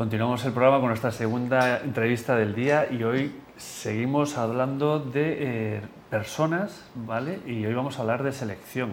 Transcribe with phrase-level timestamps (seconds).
[0.00, 5.82] Continuamos el programa con nuestra segunda entrevista del día y hoy seguimos hablando de eh,
[6.08, 7.40] personas, ¿vale?
[7.46, 8.92] Y hoy vamos a hablar de selección.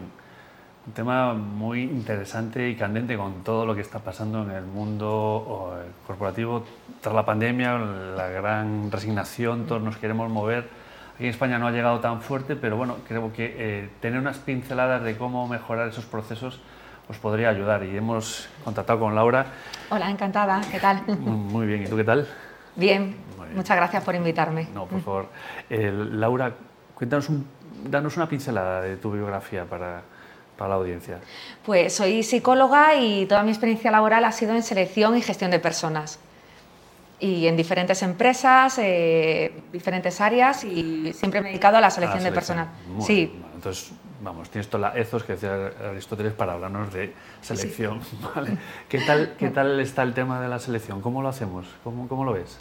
[0.85, 5.79] Un tema muy interesante y candente con todo lo que está pasando en el mundo
[6.05, 6.65] corporativo
[6.99, 10.67] tras la pandemia, la gran resignación, todos nos queremos mover.
[11.15, 14.39] Aquí en España no ha llegado tan fuerte, pero bueno, creo que eh, tener unas
[14.39, 16.59] pinceladas de cómo mejorar esos procesos
[17.09, 17.83] os podría ayudar.
[17.83, 19.45] Y hemos contactado con Laura.
[19.89, 20.61] Hola, encantada.
[20.71, 21.03] ¿Qué tal?
[21.07, 21.83] Muy bien.
[21.83, 22.27] ¿Y tú qué tal?
[22.75, 23.15] Bien.
[23.55, 24.67] Muchas gracias por invitarme.
[24.73, 25.29] No, por favor.
[25.69, 26.53] Eh, Laura,
[26.93, 27.47] cuéntanos un,
[27.89, 30.01] danos una pincelada de tu biografía para,
[30.57, 31.19] para la audiencia.
[31.65, 35.59] Pues soy psicóloga y toda mi experiencia laboral ha sido en selección y gestión de
[35.59, 36.19] personas.
[37.19, 42.23] Y en diferentes empresas, eh, diferentes áreas y siempre me he dedicado a la selección,
[42.23, 42.67] de personas.
[42.99, 43.33] sí.
[43.55, 48.01] entonces, vamos, tienes toda la ethos que decía Aristóteles para hablarnos de selección.
[48.89, 51.01] ¿Qué, tal, ¿Qué tal está el tema de la selección?
[51.01, 51.67] ¿Cómo lo hacemos?
[51.83, 52.59] ¿Cómo, cómo lo ves?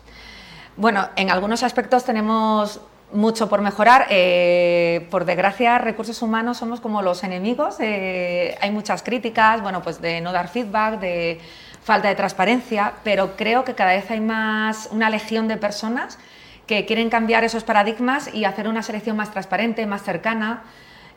[0.77, 2.81] Bueno, en algunos aspectos tenemos
[3.12, 4.06] mucho por mejorar.
[4.11, 7.77] Eh, por desgracia, recursos humanos somos como los enemigos.
[7.81, 11.41] Eh, hay muchas críticas, bueno, pues de no dar feedback, de
[11.83, 16.19] falta de transparencia, pero creo que cada vez hay más una legión de personas
[16.66, 20.64] que quieren cambiar esos paradigmas y hacer una selección más transparente, más cercana,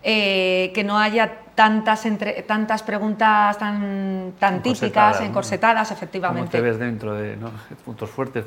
[0.02, 6.52] eh, que no haya tantas, entre, tantas preguntas tan, tan típicas, encorsetadas, efectivamente.
[6.52, 7.38] ¿Cómo te ves dentro de
[7.86, 8.45] puntos fuertes?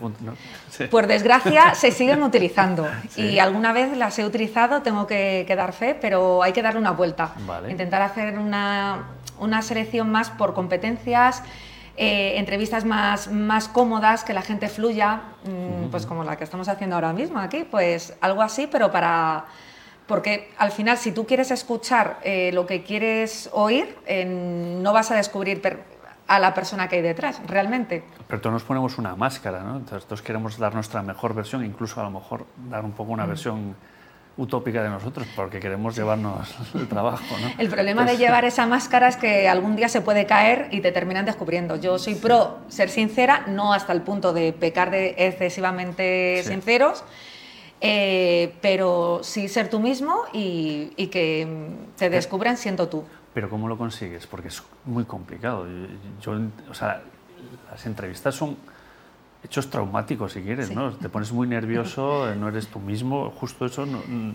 [0.91, 5.95] Por desgracia, se siguen utilizando y alguna vez las he utilizado, tengo que, dar fe,
[6.01, 7.35] pero hay que darle una vuelta.
[7.69, 9.09] Intentar hacer una,
[9.39, 11.43] una, selección más por competencias.
[11.99, 16.67] Eh, entrevistas más, más cómodas, que la gente fluya, mm, pues como la que estamos
[16.69, 19.45] haciendo ahora mismo aquí, pues algo así, pero para,
[20.13, 23.97] porque al final si tú quieres escuchar eh, lo que quieres oír,
[24.27, 25.63] no vas a descubrir
[26.27, 28.05] a la persona que hay detrás, realmente.
[28.29, 29.79] Pero todos nos ponemos una máscara, ¿no?
[29.79, 33.25] Entonces todos queremos dar nuestra mejor versión, incluso a lo mejor dar un poco una
[33.25, 33.29] mm.
[33.29, 33.75] versión
[34.37, 37.25] utópica de nosotros, porque queremos llevarnos el trabajo.
[37.41, 37.51] ¿no?
[37.57, 40.93] El problema de llevar esa máscara es que algún día se puede caer y te
[40.93, 41.77] terminan descubriendo.
[41.77, 47.03] Yo soy pro ser sincera, no hasta el punto de pecar de excesivamente sinceros,
[47.85, 51.49] eh, pero sí ser tú mismo y, que
[51.97, 53.03] te descubran siendo tú.
[53.35, 54.25] Pero ¿cómo lo consigues?
[54.29, 55.67] Porque es muy complicado.
[56.21, 56.39] Yo,
[56.71, 57.03] o sea,
[57.69, 58.57] las entrevistas son
[59.43, 60.93] hechos traumáticos, si quieres, ¿no?
[60.93, 63.85] Te pones muy nervioso, no eres tú mismo, justo eso,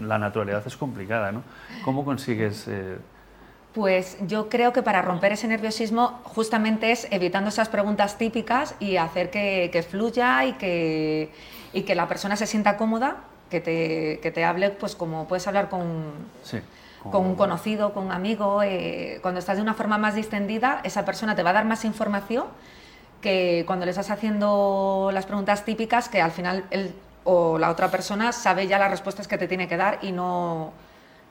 [0.01, 1.43] la naturalidad es complicada, ¿no?
[1.85, 2.67] ¿Cómo consigues...?
[2.67, 2.97] Eh?
[3.73, 8.97] Pues yo creo que para romper ese nerviosismo justamente es evitando esas preguntas típicas y
[8.97, 11.31] hacer que, que fluya y que,
[11.73, 13.17] y que la persona se sienta cómoda
[13.49, 16.11] que te, que te hable pues como puedes hablar con,
[17.11, 18.61] con un conocido, con un amigo.
[18.63, 21.85] Eh, cuando estás de una forma más distendida, esa persona te va a dar más
[21.85, 22.45] información
[23.21, 26.93] que cuando le estás haciendo las preguntas típicas, que al final él
[27.29, 30.71] o la otra persona sabe ya las respuestas que te tiene que dar y no,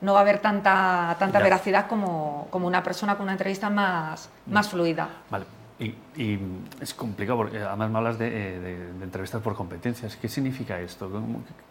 [0.01, 4.29] no va a haber tanta, tanta veracidad como, como, una persona con una entrevista más,
[4.45, 5.09] más fluida.
[5.31, 5.45] Vale.
[5.79, 6.39] Y,
[6.81, 10.15] es complicado porque además me hablas de, eh, entrevistas por competencias.
[10.15, 11.09] ¿Qué significa esto?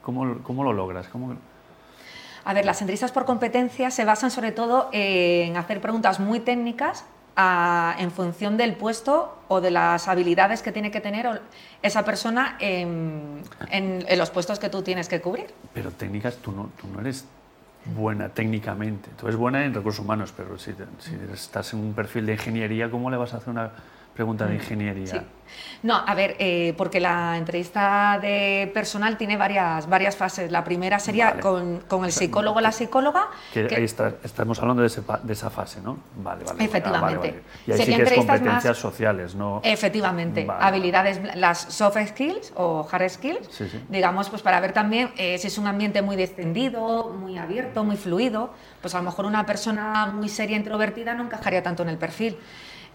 [0.02, 1.08] ¿Cómo, cómo, lo logras?
[1.08, 1.36] ¿Cómo...
[2.44, 7.04] A ver, las entrevistas por competencias se basan sobre todo en hacer preguntas muy técnicas
[7.98, 11.42] en función del puesto o de las habilidades que tiene que tener
[11.82, 15.48] esa persona en, en, los puestos que tú tienes que cubrir.
[15.74, 17.26] Pero técnicas, tú no, tú no eres
[17.94, 19.10] buena técnicamente.
[19.18, 22.90] Tú eres buena en recursos humanos, pero si, si estás en un perfil de ingeniería,
[22.90, 23.72] ¿cómo le vas a hacer una
[24.16, 25.24] pregunta de mm, ingeniería?
[25.82, 30.50] No, a ver, eh, porque la entrevista de personal tiene varias, varias fases.
[30.50, 33.28] La primera sería con, con, el psicólogo o la psicóloga.
[33.52, 34.90] Que, ahí está, estamos hablando de,
[35.22, 35.98] de, esa fase, ¿no?
[36.16, 36.64] Vale, vale.
[36.64, 37.42] Efectivamente.
[37.66, 39.60] Y ahí sí que es competencias sociales, ¿no?
[39.62, 40.46] Efectivamente.
[40.48, 43.48] Habilidades, las soft skills o hard skills,
[43.88, 47.96] digamos, pues para ver también eh, si es un ambiente muy descendido, muy abierto, muy
[47.96, 48.50] fluido,
[48.80, 52.38] pues a lo mejor una persona muy seria, introvertida, no encajaría tanto en el perfil.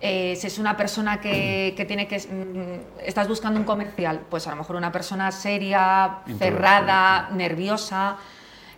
[0.04, 2.18] Eh, si es una persona que, tiene que...
[2.18, 8.18] Mm, estás buscando un comercial, pues a lo mejor una persona seria, cerrada, nerviosa,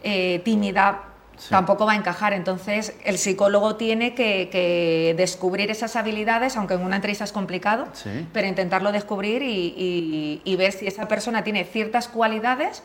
[0.03, 1.03] eh, tímida,
[1.49, 2.33] tampoco va a encajar.
[2.33, 7.87] Entonces, el psicólogo tiene que, descubrir esas habilidades, aunque en una entrevista es complicado,
[8.33, 12.83] pero intentarlo descubrir y, ver si esa persona tiene ciertas cualidades,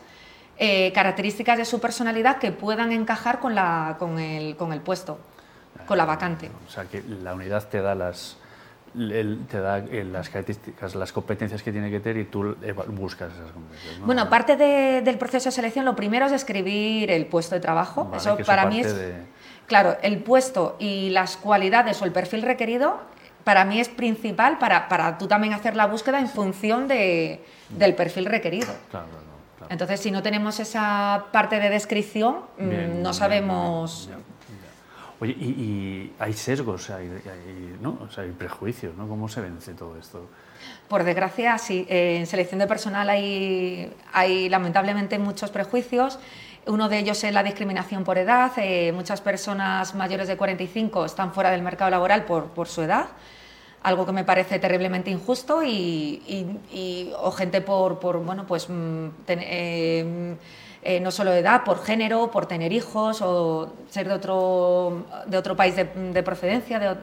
[0.61, 5.19] eh, características de su personalidad que puedan encajar con, la, con, el, con el puesto
[5.85, 6.49] con la vacante.
[6.67, 8.37] O sea, que la unidad te da las,
[8.93, 12.55] te da eh, las características, las competencias que tiene que tener y tú
[12.87, 13.99] buscas esas competencias.
[14.01, 18.11] Bueno, parte del proceso de selección, lo primero es escribir el puesto de trabajo.
[18.15, 18.95] eso para mí es.
[19.67, 22.99] Claro, el puesto y las cualidades o el perfil requerido
[23.43, 27.95] para mí es principal para, para tú también hacer la búsqueda en función de, del
[27.95, 28.67] perfil requerido.
[28.91, 29.07] Claro,
[29.57, 34.09] claro, Entonces, si no tenemos esa parte de descripción, mm, no sabemos...
[35.21, 37.09] Oye, y, hay sesgos, hay,
[37.81, 37.97] ¿no?
[38.01, 39.07] o sea, hay prejuicios, ¿no?
[39.07, 40.27] ¿Cómo se vence todo esto?
[40.87, 41.85] Por desgracia, sí.
[41.89, 46.19] En selección de personal hay, hay lamentablemente muchos prejuicios.
[46.67, 48.51] Uno de ellos es la discriminación por edad.
[48.57, 53.07] Eh, muchas personas mayores de 45 están fuera del mercado laboral por, por su edad,
[53.83, 60.35] algo que me parece terriblemente injusto y, o gente por, por bueno, pues mm, eh,
[60.81, 65.37] eh, no solo de edad, por género, por tener hijos o ser de otro, de
[65.37, 66.79] otro país de, procedencia.
[66.79, 66.97] De,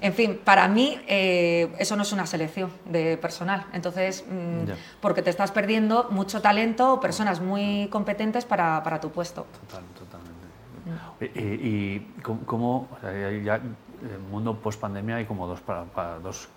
[0.00, 3.66] En fin, para mí eh, eso no es una selección de personal.
[3.72, 9.10] Entonces, mm, porque te estás perdiendo mucho talento o personas muy competentes para, para tu
[9.10, 9.46] puesto.
[9.68, 10.40] Total, totalmente.
[10.86, 11.66] Mm.
[11.66, 13.60] ¿Y, cómo, ya
[14.02, 16.48] en el mundo post pandemia hay como dos, para, dos,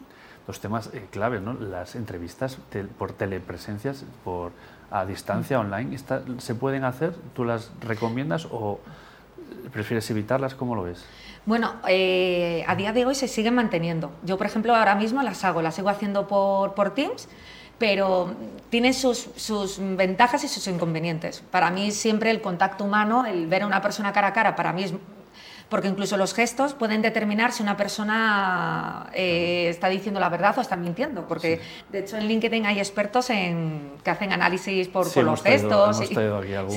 [0.48, 1.54] dos temas eh, claves, ¿no?
[1.54, 2.58] Las entrevistas
[2.98, 4.52] por telepresencias, por
[4.92, 5.98] a distancia online,
[6.38, 7.16] ¿se pueden hacer?
[7.34, 8.80] ¿Tú las recomiendas o
[9.72, 10.54] prefieres evitarlas?
[10.54, 11.04] ¿Cómo lo ves?
[11.48, 14.12] Bueno, eh, a día de hoy se siguen manteniendo.
[14.24, 17.28] Yo, por ejemplo, ahora mismo las hago, las sigo haciendo por, por Teams,
[17.80, 18.36] pero
[18.70, 21.44] tienen sus, sus, ventajas y sus inconvenientes.
[21.52, 24.74] Para mí siempre el contacto humano, el ver a una persona cara a cara, para
[24.74, 24.94] mí es
[25.70, 30.62] porque incluso los gestos pueden determinar si una persona eh, está diciendo la verdad o
[30.62, 31.60] está mintiendo, porque
[31.92, 35.98] de hecho en LinkedIn hay expertos en, que hacen análisis por, los gestos.
[35.98, 36.76] Hemos traído aquí algunos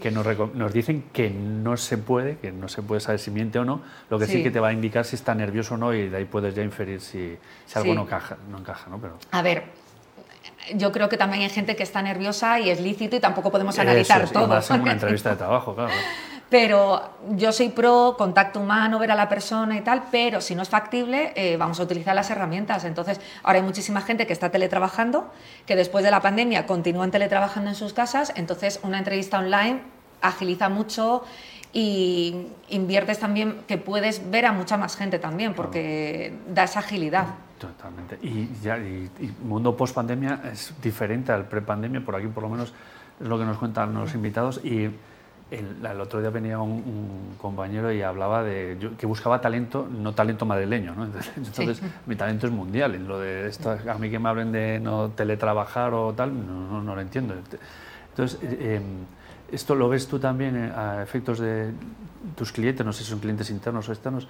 [0.00, 0.10] que
[0.54, 3.82] nos, dicen que no se puede, que no se puede saber si miente o no,
[4.10, 6.16] lo que sí, que te va a indicar si está nervioso o no y de
[6.16, 8.98] ahí puedes ya inferir si, si algo no encaja, no encaja ¿no?
[9.00, 9.18] Pero...
[9.30, 9.64] A ver,
[10.74, 13.78] yo creo que también hay gente que está nerviosa y es lícito y tampoco podemos
[13.78, 14.48] analizar todo.
[14.48, 15.92] Más en una entrevista de trabajo, claro.
[16.50, 20.62] Pero yo soy pro contacto humano, ver a la persona y tal, pero si no
[20.62, 22.84] es factible, eh, vamos a utilizar las herramientas.
[22.84, 25.30] Entonces, ahora hay muchísima gente que está teletrabajando,
[25.66, 29.82] que después de la pandemia continúan teletrabajando en sus casas, entonces una entrevista online
[30.22, 31.22] agiliza mucho
[31.72, 37.26] y inviertes también que puedes ver a mucha más gente también, porque da esa agilidad.
[37.58, 38.18] Totalmente.
[38.22, 39.10] Y ya el
[39.44, 42.72] mundo post pandemia es diferente al pre pandemia, por aquí por lo menos
[43.20, 44.88] es lo que nos cuentan los invitados y
[45.50, 50.94] el, otro día venía un, compañero y hablaba de que buscaba talento, no talento madrileño.
[50.94, 51.04] ¿no?
[51.36, 52.94] Entonces, mi talento es mundial.
[52.94, 56.82] En lo de esto, a mí que me hablen de no teletrabajar o tal, no,
[56.82, 57.34] no, lo entiendo.
[58.10, 58.82] Entonces, eh, em,
[59.50, 61.70] ¿esto lo ves tú también eh, a efectos de
[62.36, 62.84] tus clientes?
[62.84, 64.28] No sé si son clientes internos o externos.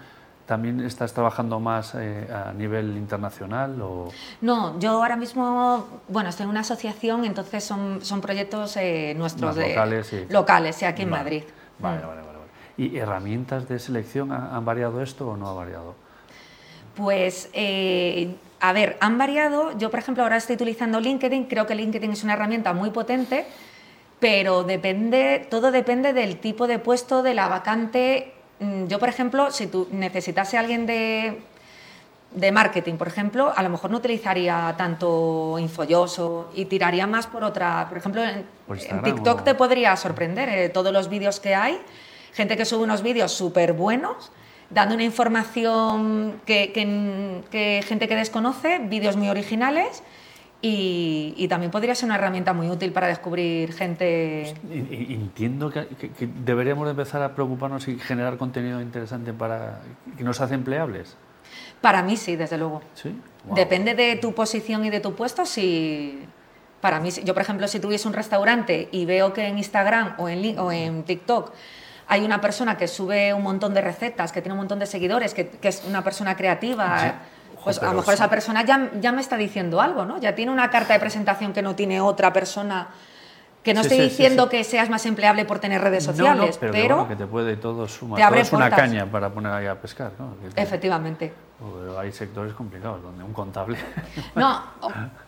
[0.49, 3.83] ¿También estás trabajando más eh, a nivel internacional?
[3.83, 4.09] O...
[4.41, 9.55] No, yo ahora mismo, bueno, estoy en una asociación, entonces son, son proyectos eh, nuestros
[9.59, 10.25] locales, sí.
[10.31, 11.43] locales, sí, aquí en Madrid.
[11.79, 12.39] Vale, vale, vale,
[12.79, 15.95] ¿Y herramientas de selección han variado esto o no ha variado?
[16.97, 19.77] Pues, eh, a ver, han variado.
[19.77, 21.45] Yo, por ejemplo, ahora estoy utilizando LinkedIn.
[21.45, 23.47] Creo que LinkedIn es una herramienta muy potente,
[24.19, 29.51] pero depende, todo depende del tipo de puesto, de la vacante Mm, yo, por ejemplo,
[29.51, 31.41] si tú necesitase a alguien de,
[32.33, 37.45] de marketing, por ejemplo, a lo mejor no utilizaría tanto Infoyoso y tiraría más por
[37.45, 37.87] otra.
[37.89, 38.45] Por ejemplo, en,
[39.03, 41.81] TikTok te podría sorprender eh, todos los vídeos que hay,
[42.35, 44.31] gente que sube unos vídeos súper buenos,
[44.71, 50.03] dando una información que, que, gente que desconoce, vídeos muy originales
[50.61, 54.55] y, también podría ser una herramienta muy útil para descubrir gente.
[54.71, 55.87] Entiendo que,
[56.45, 59.81] deberíamos empezar a preocuparnos y generar contenido interesante para
[60.17, 61.17] que nos hace empleables.
[61.81, 62.83] Para mí sí, desde luego.
[62.95, 63.15] ¿Sí?
[63.55, 66.25] Depende de tu posición y de tu puesto, sí.
[66.81, 70.29] Para mí, yo por ejemplo, si tuviese un restaurante y veo que en Instagram o
[70.29, 71.53] en, o en TikTok
[72.09, 75.35] hay una persona que sube un montón de recetas, que tiene un montón de seguidores,
[75.35, 77.21] que, es una persona creativa
[77.65, 80.19] pues a lo mejor esa persona ya, ya me está diciendo algo, ¿no?
[80.19, 82.89] Ya tiene una carta de presentación que no tiene otra persona.
[83.69, 87.17] Que no estoy diciendo que seas más empleable por tener redes sociales, pero, pero, que,
[87.17, 88.17] te puede todo sumar.
[88.17, 90.37] Te abre una caña para poner ahí a pescar, ¿no?
[90.57, 91.35] Efectivamente.
[91.99, 93.77] hay sectores complicados donde un contable.
[94.35, 94.63] No,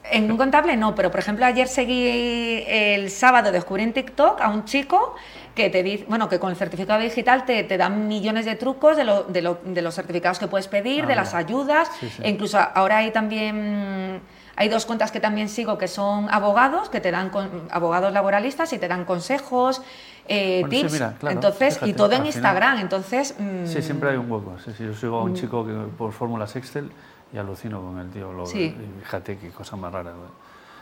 [0.04, 4.48] en un contable no, pero por ejemplo ayer seguí el sábado descubrí en TikTok a
[4.48, 5.16] un chico
[5.54, 8.96] que te dice, bueno, que con el certificado digital te, te dan millones de trucos
[8.96, 11.90] de, lo, de, lo, de, los certificados que puedes pedir, de ah, las ayudas,
[12.22, 14.22] e incluso ahora hay también
[14.60, 17.30] hay dos cuentas que también sigo que son abogados, que te dan
[17.70, 19.80] abogados laboralistas y te dan consejos,
[20.28, 21.00] eh, tips.
[21.30, 22.76] entonces, y todo en Instagram.
[22.76, 24.58] Entonces, mm, sí, siempre hay un hueco.
[24.78, 25.34] yo sigo a un mm.
[25.34, 26.92] chico que por fórmulas Excel
[27.32, 28.34] y alucino con el tío.
[28.34, 30.12] Lo, Fíjate qué cosa más rara.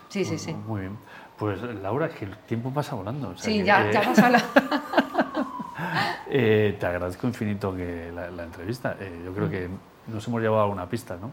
[0.09, 0.53] Sí, sí, sí.
[0.55, 0.99] Muy bien.
[1.39, 3.39] Pues Laura, es que el tiempo pasa volando.
[3.39, 4.43] sí, ya, ya pasa la...
[6.31, 8.97] eh, te agradezco infinito que la, entrevista.
[8.99, 9.51] Eh, yo creo mm.
[9.51, 9.71] que
[10.09, 11.31] nos hemos llevado alguna pista ¿no?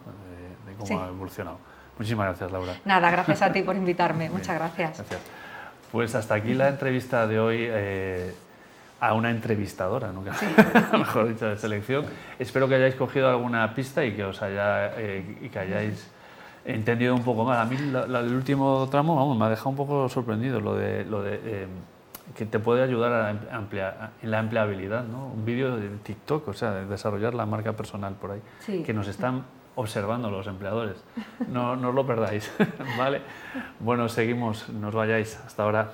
[0.68, 1.58] de, cómo ha evolucionado.
[1.98, 2.74] Muchísimas gracias, Laura.
[2.86, 4.30] Nada, gracias a ti por invitarme.
[4.30, 4.98] Muchas gracias.
[4.98, 5.22] Gracias.
[5.92, 8.36] Pues hasta aquí la entrevista de hoy eh,
[9.00, 10.22] a una entrevistadora, ¿no?
[10.98, 12.06] mejor dicho, de selección.
[12.40, 16.10] Espero que hayáis cogido alguna pista y que os haya eh, y que hayáis
[16.66, 17.60] entendido un poco más.
[17.60, 21.22] A mí el último tramo, vamos, me ha dejado un poco sorprendido lo de, lo
[21.22, 21.68] de eh,
[22.36, 25.28] que te puede ayudar a ampliar, en la empleabilidad, ¿no?
[25.28, 29.08] Un vídeo de TikTok, o sea, de desarrollar la marca personal por ahí, que nos
[29.08, 29.44] están
[29.76, 31.04] observando los empleadores.
[31.48, 32.52] No, no os lo perdáis,
[32.98, 33.22] ¿vale?
[33.80, 35.38] Bueno, seguimos, no os vayáis.
[35.46, 35.94] Hasta ahora.